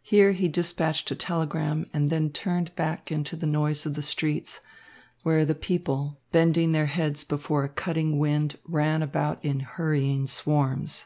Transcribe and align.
Here 0.00 0.32
he 0.32 0.48
despatched 0.48 1.10
a 1.10 1.14
telegram, 1.14 1.84
and 1.92 2.08
then 2.08 2.30
turned 2.30 2.74
back 2.76 3.12
into 3.12 3.36
the 3.36 3.44
noise 3.46 3.84
of 3.84 3.92
the 3.92 4.00
streets, 4.00 4.60
where 5.22 5.44
the 5.44 5.54
people, 5.54 6.18
bending 6.32 6.72
their 6.72 6.86
heads 6.86 7.24
before 7.24 7.62
a 7.64 7.68
cutting 7.68 8.18
wind, 8.18 8.56
ran 8.64 9.02
about 9.02 9.44
in 9.44 9.60
hurrying 9.60 10.28
swarms. 10.28 11.04